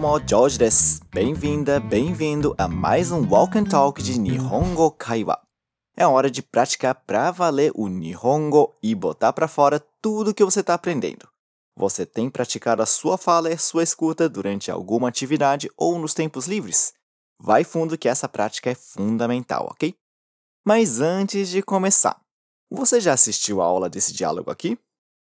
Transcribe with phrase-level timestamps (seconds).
[0.00, 1.02] Domo, George です。
[1.12, 5.38] Bem-vinda, bem-vindo a mais um Walk and Talk de Nihongo Kaiwa.
[5.94, 10.60] É hora de praticar pra valer o Nihongo e botar pra fora tudo que você
[10.60, 11.28] está aprendendo.
[11.76, 16.14] Você tem praticado a sua fala e a sua escuta durante alguma atividade ou nos
[16.14, 16.94] tempos livres?
[17.38, 19.94] Vai fundo que essa prática é fundamental, ok?
[20.64, 22.18] Mas antes de começar,
[22.70, 24.78] você já assistiu a aula desse diálogo aqui?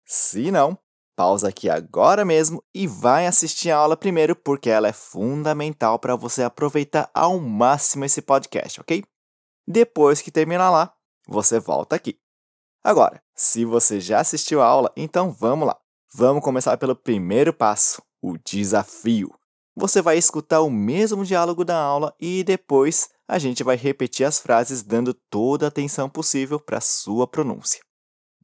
[0.04, 0.76] Se não,
[1.16, 6.16] pausa aqui agora mesmo e vai assistir a aula primeiro, porque ela é fundamental para
[6.16, 9.04] você aproveitar ao máximo esse podcast, ok?
[9.66, 10.94] Depois que terminar lá,
[11.26, 12.18] você volta aqui.
[12.82, 15.78] Agora, se você já assistiu a aula, então vamos lá.
[16.12, 19.34] Vamos começar pelo primeiro passo, o desafio.
[19.76, 24.38] Você vai escutar o mesmo diálogo da aula e depois a gente vai repetir as
[24.38, 27.82] frases dando toda a atenção possível para sua pronúncia.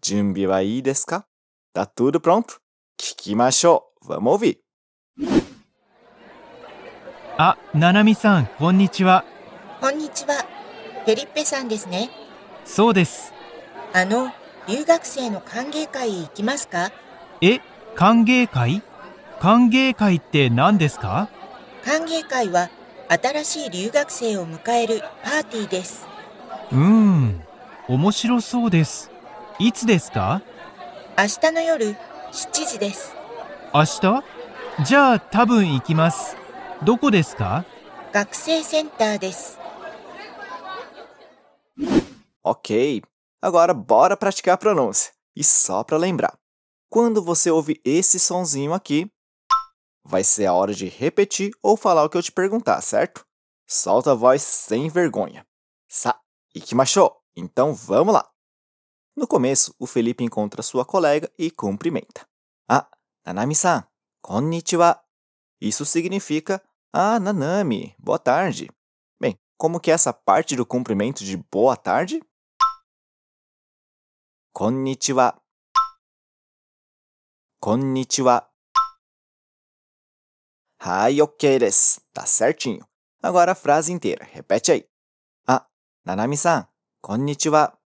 [0.05, 1.25] Ii desu ka?
[1.73, 2.61] Tá tudo pronto?
[3.01, 3.81] Kikimashou.
[4.07, 4.59] Vamos ouvir.
[7.39, 9.25] あ、ななみさん、こんにちは。
[9.81, 10.45] こんにちは。
[11.07, 12.11] フェリッペさんですね。
[12.67, 13.33] そうです。
[13.95, 14.31] あの、
[14.69, 16.93] 留学生の歓迎会へ行きますか？
[17.41, 17.61] え、
[17.95, 18.83] 歓迎会？
[19.41, 21.31] 歓迎会って何ですか？
[21.83, 22.69] 歓迎会は
[23.09, 26.07] 新しい留学生を迎えるパーティーです。
[26.71, 27.43] うーん、
[27.89, 29.11] 面白そうです。
[29.59, 30.43] いつですか？
[31.19, 31.97] 明日の夜
[32.32, 33.16] 7時です。
[33.74, 34.24] 明日
[34.86, 36.36] じゃあ多分行きます。
[36.84, 37.66] どこですか
[38.12, 39.58] 学生センターです。
[42.44, 43.02] Ok,
[43.42, 45.12] agora bora praticar a pronúncia.
[45.36, 46.38] E só para lembrar,
[46.90, 49.10] quando você ouve esse sonzinho aqui,
[50.04, 53.26] vai ser a hora de repetir ou falar o que eu te perguntar, certo?
[53.68, 55.46] Solta a voz sem vergonha.
[55.90, 56.20] Sa,
[56.54, 57.16] ikimashou.
[57.36, 58.30] Então vamos lá.
[59.21, 62.27] No começo, o Felipe encontra sua colega e cumprimenta.
[62.67, 62.89] Ah,
[63.27, 63.87] Nanami-san,
[64.23, 64.99] konnichiwa.
[65.61, 66.59] Isso significa
[66.91, 68.71] Ah, Nanami, boa tarde.
[69.21, 72.23] Bem, como que é essa parte do cumprimento de boa tarde?
[74.55, 75.39] Konnichiwa.
[77.61, 78.51] Konnichiwa.
[80.81, 82.01] Hai, ok です。
[82.15, 82.89] Tá certinho.
[83.23, 84.25] Agora a frase inteira.
[84.25, 84.89] Repete aí.
[85.47, 85.67] Ah,
[86.07, 86.67] Nanami-san,
[87.03, 87.80] konnichiwa.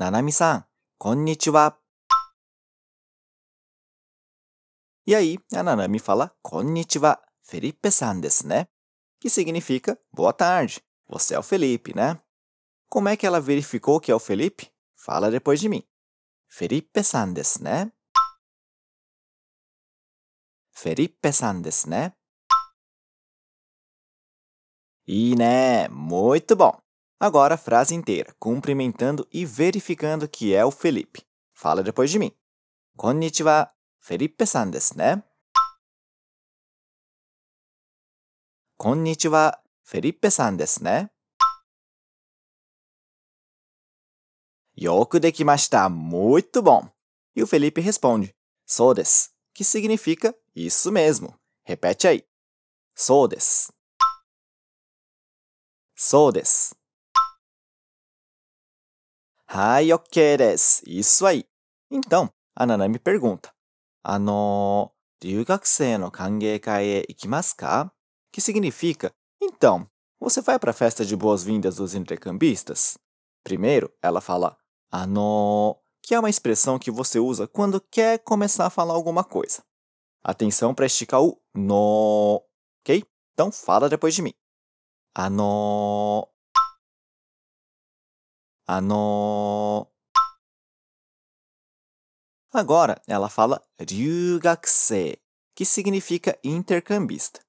[0.00, 0.64] Ah, Nanami-san,
[0.98, 1.78] konnichiwa.
[5.06, 8.66] E aí, a Nanami fala konnichiwa, Felipe-san desu né?
[9.20, 10.82] Que significa boa tarde.
[11.06, 12.18] Você é o Felipe, né?
[12.88, 14.72] Como é que ela verificou que é o Felipe?
[14.96, 15.86] Fala depois de mim.
[16.48, 17.92] Felipe-san desu né?
[20.72, 22.14] Felipe-san desu né?
[25.06, 26.89] E né, muito bom.
[27.19, 31.25] Agora a frase inteira, cumprimentando e verificando que é o Felipe.
[31.53, 32.31] Fala depois de mim.
[32.97, 35.23] Konnichiwa, Felipe-san desu né?
[38.77, 41.09] Konnichiwa, Felipe-san desu né?
[44.75, 45.87] よくできました。
[45.89, 46.89] Muito bom.
[47.33, 48.35] E o Felipe responde,
[48.65, 51.39] そうです, que significa isso mesmo.
[51.63, 52.27] Repete aí.
[52.93, 53.29] そう
[59.52, 60.80] Hayokeres.
[60.86, 61.44] Isso aí.
[61.90, 63.52] Então, a Nanami pergunta:
[64.04, 67.90] Ano, ryugakusei no kangeikai ikimasu ka?
[68.32, 69.12] Que significa:
[69.42, 69.90] Então,
[70.20, 72.96] você vai para a festa de boas-vindas dos intercambistas?
[73.42, 74.56] Primeiro, ela fala
[74.92, 79.64] ano, que é uma expressão que você usa quando quer começar a falar alguma coisa.
[80.22, 82.40] Atenção para esticar o no,
[82.82, 83.02] ok?
[83.32, 84.34] Então fala depois de mim.
[85.16, 86.28] Ano,
[88.70, 89.90] a no.
[92.52, 95.20] Agora ela fala ryugakusei,
[95.56, 97.40] que significa intercambista.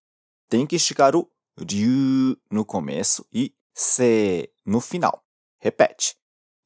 [0.50, 5.24] Tem que esticar o ryu no começo e se no final.
[5.60, 6.16] Repete.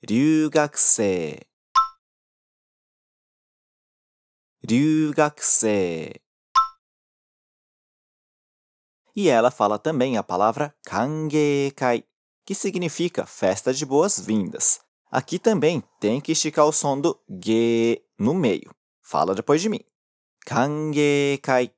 [0.08, 1.42] Ryugakusei.
[4.66, 6.14] Ryugakusei.
[9.14, 12.06] E ela fala também a palavra kangekai,
[12.46, 14.80] que significa festa de boas-vindas.
[15.12, 18.74] Aqui também tem que esticar o som do ge no meio.
[19.02, 19.80] Fala depois de mim.
[20.46, 21.74] Kangekai.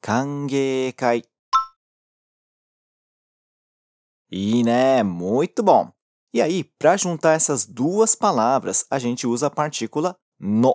[0.00, 1.22] Kangekai.
[4.30, 5.92] E né, muito bom.
[6.32, 10.74] E aí, para juntar essas duas palavras, a gente usa a partícula no.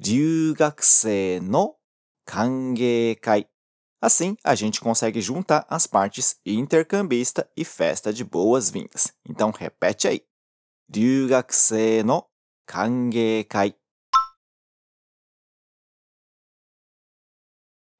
[0.00, 1.76] 留学生の
[2.24, 3.40] 歓迎会。
[3.42, 3.57] no.
[4.00, 9.12] Assim, a gente consegue juntar as partes intercambista e festa de boas-vindas.
[9.28, 10.22] Então, repete aí.
[10.90, 12.30] 留学生の
[12.64, 13.76] 歓迎会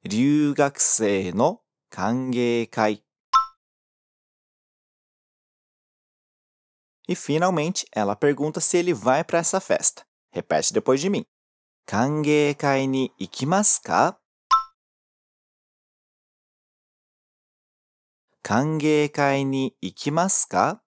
[0.03, 1.61] 留学生の
[1.91, 3.03] 歓迎会
[7.07, 10.07] E finalmente, ela pergunta se ele vai para essa festa.
[10.31, 11.27] Repete depois de mim.
[11.87, 14.19] 歓迎会に行きますか
[18.48, 20.82] 歓迎会に行きますか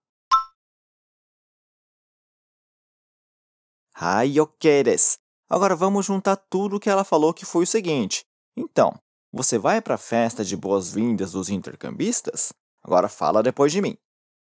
[3.93, 5.23] はい、ok です。
[5.49, 8.27] Agora vamos juntar tudo que ela falou que foi o seguinte.
[8.57, 9.01] Então,
[9.33, 12.53] você vai para a festa de boas-vindas dos intercambistas?
[12.83, 13.97] Agora fala depois de mim.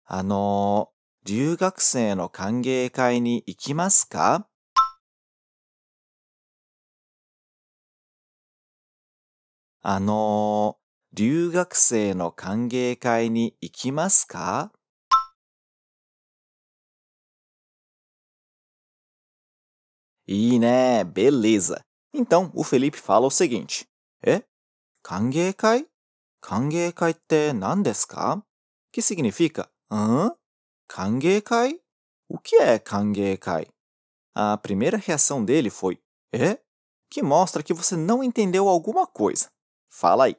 [0.06, 0.90] あの、
[1.24, 4.48] 留学生の歓迎会に行きますか
[9.82, 10.78] あの、
[11.16, 14.72] 留学生の歓迎会に行きますか
[20.28, 21.82] いいね、beleza.
[22.14, 23.86] Então, o Felipe fala o seguinte.
[24.24, 24.44] え
[25.04, 25.88] 歓迎会
[26.42, 28.44] 歓迎会って何ですか
[28.94, 29.70] Que significa?
[29.90, 30.36] Hã?
[30.88, 31.82] 歓迎会
[32.30, 33.68] O que é 歓迎会
[34.34, 36.00] A primeira reação dele foi
[36.32, 36.60] É?
[37.10, 39.52] Que mostra que você não entendeu alguma coisa.
[39.90, 40.38] Fala aí.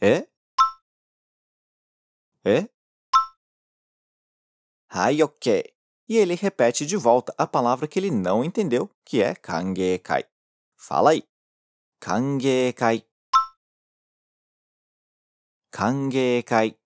[0.00, 0.28] É?
[2.44, 2.68] É?
[4.88, 5.74] Hai, ok.
[6.08, 10.24] E ele repete de volta a palavra que ele não entendeu, que é kangekai.
[10.76, 11.24] Fala aí.
[12.00, 13.04] Kangekai.
[15.72, 16.78] Kangekai.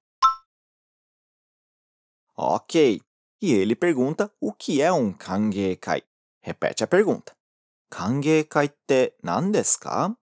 [2.35, 3.00] Ok.
[3.43, 6.03] E ele pergunta o que é um kangekai.
[6.41, 7.37] Repete a pergunta.
[7.91, 10.17] Kangekai te nan desu ka?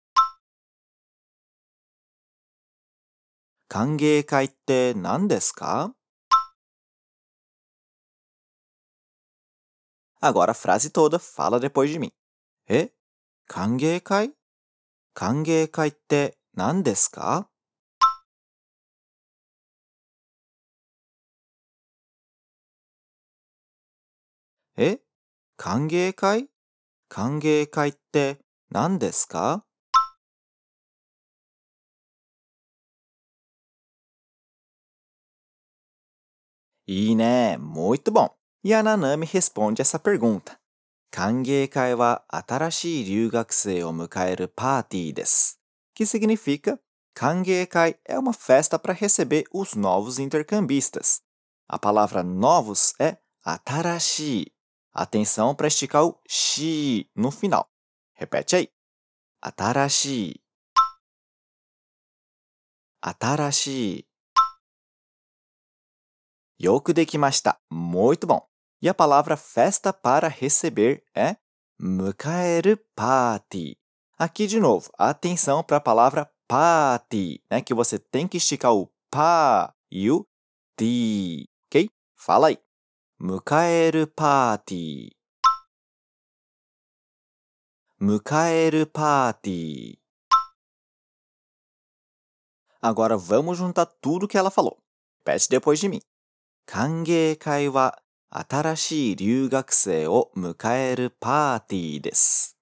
[3.69, 5.91] Kangekai te nan desu ka?
[10.21, 12.11] Agora a frase toda, fala depois de mim.
[12.69, 12.91] E?
[13.49, 14.33] Kangekai?
[15.15, 16.23] Kangekai te
[16.57, 17.51] nan desu ka?
[24.79, 24.91] E?
[25.59, 26.49] Kangekai?
[27.11, 28.27] Kangekai te
[28.71, 29.66] nan desu
[36.86, 36.92] ka?
[36.92, 38.30] E né, muito bom.
[38.64, 40.60] E a Nanami responde essa pergunta.
[41.12, 45.60] 歓迎会は新しい留学生を迎えるパーティーです。
[45.94, 46.80] Que significa
[47.14, 51.22] 歓迎会é uma festa para receber os novos intercambistas.
[51.68, 54.54] A palavra novos é 新しい.
[54.94, 57.68] Atenção para esticar o shi no final.
[58.14, 58.70] Repete aí.
[59.42, 60.42] 新しい。
[63.02, 64.05] 新しい。
[67.71, 68.47] Muito bom.
[68.81, 71.37] E a palavra festa para receber é
[71.79, 73.79] mukaeru party.
[74.19, 78.91] Aqui de novo, atenção para a palavra party, né, que você tem que esticar o
[79.11, 80.27] pa e o
[80.77, 81.91] ti, ok?
[82.15, 82.59] Fala aí.
[83.19, 85.11] Mukaeru party.
[88.01, 89.99] Mukaeru party.
[92.81, 94.83] Agora vamos juntar tudo que ela falou.
[95.25, 96.01] Pede depois de mim.
[96.69, 102.57] 歓迎会は新しい留学生を迎えるパーティーです。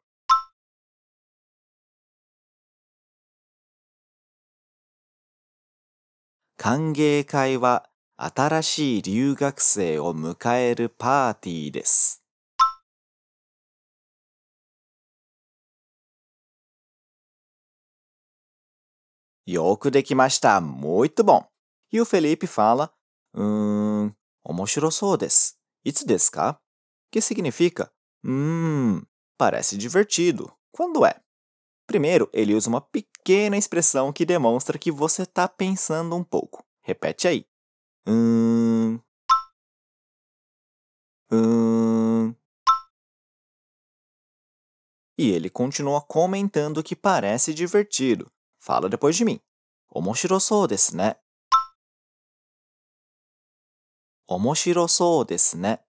[6.58, 12.22] 歓迎会は新しい留学生を迎えるパーティーです。
[19.46, 20.60] よくできました。
[20.60, 21.46] Muito bom.
[21.90, 22.90] E o Felipe fala,
[23.34, 23.42] う
[24.44, 25.54] Omoshiro sou desu.
[25.84, 26.60] Itsu desu ka?
[27.10, 27.90] Que significa,
[28.22, 29.02] hum,
[29.38, 30.52] parece divertido.
[30.70, 31.18] Quando é?
[31.86, 36.62] Primeiro, ele usa uma pequena expressão que demonstra que você está pensando um pouco.
[36.82, 37.46] Repete aí.
[38.06, 39.00] Hum.
[41.32, 42.34] Hum.
[45.16, 48.30] E ele continua comentando que parece divertido.
[48.58, 49.40] Fala depois de mim.
[49.88, 51.16] Omoshiro sou desu, né?
[54.27, 55.81] 面白そうですね。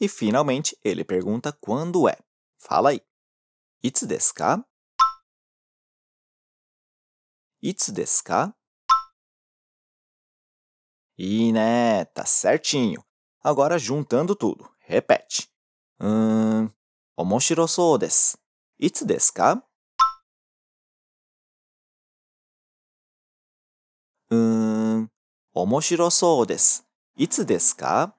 [0.00, 2.18] E finalmente ele pergunta quando é.
[2.58, 3.02] Fala aí.
[3.82, 4.66] いつですか
[7.60, 8.56] いつですか
[11.16, 13.02] いいね, tá certinho.
[13.42, 14.68] Agora juntando tudo.
[14.88, 15.48] Repete.
[16.00, 16.74] うーん、
[17.16, 17.96] 面白そ
[25.52, 26.86] 面白そうです。
[27.16, 28.14] いつですか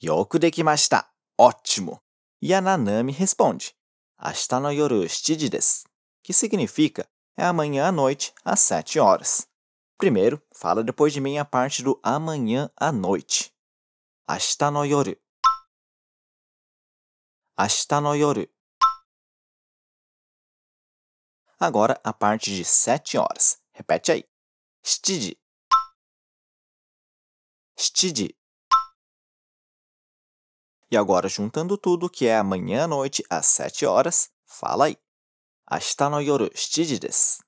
[0.00, 1.12] よくできました。
[1.38, 2.00] ótimo!
[2.40, 3.74] E a Nanami responde:
[4.18, 5.84] Ashita no yoru shiji desu,
[6.22, 7.06] que significa
[7.36, 9.46] é amanhã à noite às 7 horas.
[9.98, 13.52] Primeiro, fala depois de mim a parte do amanhã à noite.
[14.26, 15.16] Ashita no yoru.
[17.56, 18.48] Ashita no yoru.
[21.60, 23.58] Agora a parte de 7 horas.
[23.72, 24.24] Repete aí.
[24.82, 25.38] Shiji.
[27.76, 28.36] Shiji.
[30.90, 34.96] E agora, juntando tudo, que é amanhã à noite, às 7 horas, fala aí.
[35.68, 37.42] Ashita no yoru 7時です。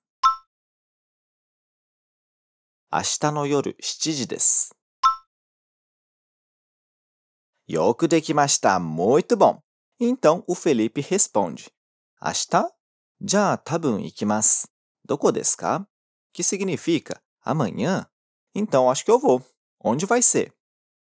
[2.91, 4.75] 明日の夜7時です。
[7.69, 8.81] よくできました。
[8.81, 9.63] Muito bom.
[10.01, 11.71] Então, o Felipe responde.
[12.21, 12.73] 明日
[13.23, 14.71] じゃあ多分行きます。
[15.05, 15.87] どこですか
[16.33, 18.09] Que significa amanhã?
[18.55, 19.43] Então, acho que eu vou.
[19.81, 20.53] Onde vai ser?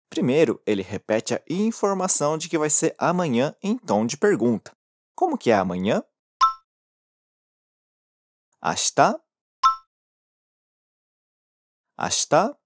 [0.09, 4.75] Primeiro, ele repete a informação de que vai ser amanhã em tom de pergunta.
[5.15, 6.03] Como que é amanhã?
[8.63, 9.19] 明日
[11.97, 12.57] 明日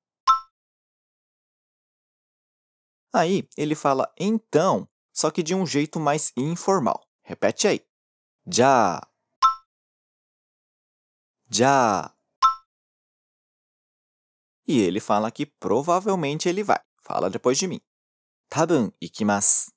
[3.11, 7.03] Aí, ele fala então, só que de um jeito mais informal.
[7.23, 7.81] Repete aí.
[8.45, 9.01] Já.
[11.51, 12.13] Já.
[14.67, 16.79] E ele fala que provavelmente ele vai.
[16.97, 17.81] Fala depois de mim.
[18.49, 19.75] 多分行きます。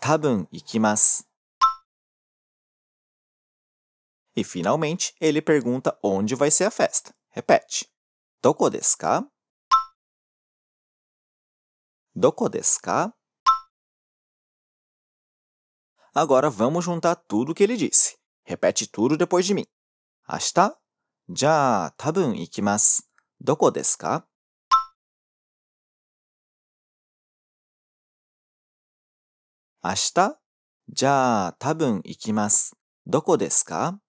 [0.00, 1.26] 多分行きます。
[4.34, 7.14] E finalmente, ele pergunta onde vai ser a festa.
[7.30, 7.90] Repete.
[8.42, 9.26] どこですか
[12.14, 13.14] どこですか
[16.14, 18.16] Agora vamos juntar tudo o que ele disse.
[18.44, 19.66] Repete tudo depois de mim.
[20.28, 20.78] 明日
[21.28, 23.10] じゃあ、多分行きます。
[23.40, 24.26] どこですか
[29.82, 30.38] 明日
[30.88, 32.76] じゃあ、多分行きます。
[33.06, 34.00] どこですか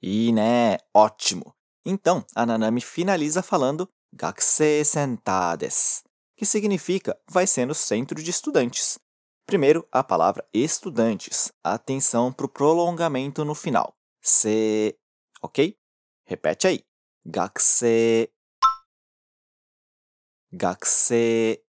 [0.00, 1.54] E né, ótimo!
[1.84, 6.02] Então, a Nanami finaliza falando Gakusei Senta desu,
[6.37, 8.99] que significa vai ser no centro de estudantes.
[9.45, 11.51] Primeiro, a palavra estudantes.
[11.63, 13.97] Atenção para o prolongamento no final.
[14.21, 14.97] Se,
[15.41, 15.75] ok?
[16.25, 16.85] Repete aí.
[17.25, 18.31] Gakusei.
[20.51, 21.63] Gakusei.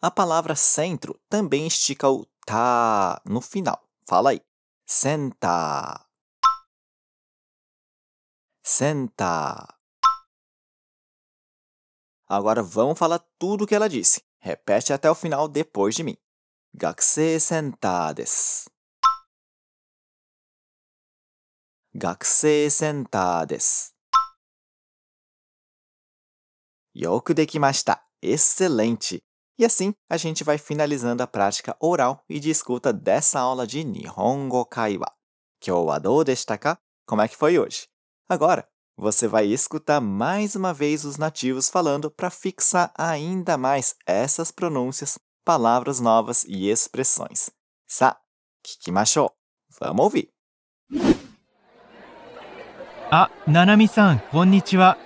[0.00, 3.86] A palavra centro também estica o tá no final.
[4.06, 4.40] Fala aí.
[4.86, 6.06] Senta.
[8.64, 9.77] Senta.
[12.28, 14.22] Agora vamos falar tudo o que ela disse.
[14.38, 16.16] Repete até o final depois de mim.
[16.74, 18.70] Gakusei senta desu.
[21.94, 23.92] Gakusei senta desu.
[26.94, 27.98] Yoku dekimashita.
[28.20, 29.22] Excelente!
[29.58, 33.82] E assim, a gente vai finalizando a prática oral e de escuta dessa aula de
[33.84, 35.10] Nihongo Kaiwa.
[35.60, 36.78] Kyou wa dou deshita ka?
[37.06, 37.88] Como é que foi hoje?
[38.28, 44.51] Agora, você vai escutar mais uma vez os nativos falando para fixar ainda mais essas
[44.51, 47.49] pronúncias, palavras novas e expressões.
[47.87, 48.17] Sa,
[48.63, 49.31] kikimashou.
[49.79, 50.29] Vamos ouvir.
[53.15, 54.97] あ、ななみさん、こんにちは。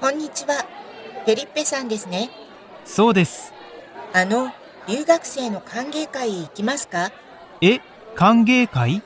[0.00, 0.64] こんにちは。
[1.26, 2.30] フェリッペさんですね。
[2.86, 3.52] そうです。
[4.14, 4.50] あの、
[4.88, 7.12] 留学生の歓迎会行きますか
[7.60, 7.80] え、
[8.14, 9.02] 歓迎会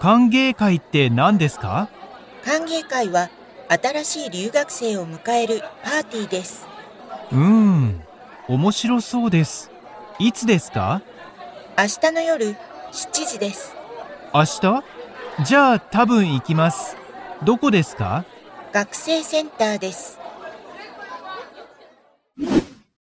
[0.00, 1.90] 歓迎会って何ですか
[2.42, 3.28] 歓迎会は
[3.67, 6.67] 新しい留学生を迎えるパーティーです。
[7.31, 8.03] うーん、
[8.47, 9.71] 面白そうです。
[10.19, 11.01] いつですか
[11.77, 12.55] 明日の夜7
[13.25, 13.75] 時です。
[14.33, 14.83] 明日
[15.43, 16.95] じゃあ多分行きます。
[17.43, 18.23] どこですか
[18.71, 20.19] 学生センターです。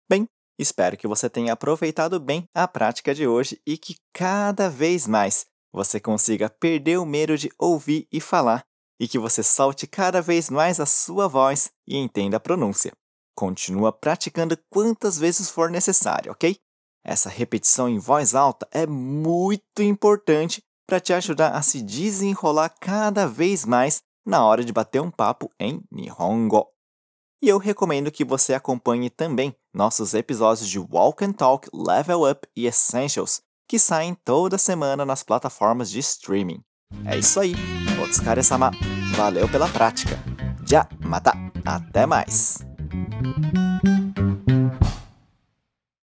[0.08, 0.26] Bem,
[0.58, 5.46] espero que você tenha aproveitado bem a prática de hoje e que cada vez mais
[5.72, 8.64] você consiga perder o medo de ouvir e falar
[9.00, 12.92] e que você solte cada vez mais a sua voz e entenda a pronúncia.
[13.34, 16.58] Continua praticando quantas vezes for necessário, ok?
[17.02, 23.26] Essa repetição em voz alta é muito importante para te ajudar a se desenrolar cada
[23.26, 26.68] vez mais na hora de bater um papo em Nihongo.
[27.42, 32.46] E eu recomendo que você acompanhe também nossos episódios de Walk and Talk, Level Up
[32.54, 36.62] e Essentials, que saem toda semana nas plataformas de streaming.
[37.04, 37.54] É isso aí.
[38.02, 38.70] Otsukare-sama.
[39.16, 40.18] Valeu pela prática.
[40.66, 41.32] Já, mata.
[41.64, 42.64] Até mais.